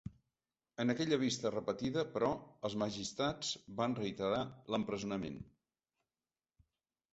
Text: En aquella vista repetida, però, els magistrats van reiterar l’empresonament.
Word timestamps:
En 0.83 0.93
aquella 0.93 1.19
vista 1.23 1.51
repetida, 1.55 2.05
però, 2.15 2.31
els 2.71 2.77
magistrats 2.85 3.53
van 3.83 3.95
reiterar 4.01 4.43
l’empresonament. 4.77 5.41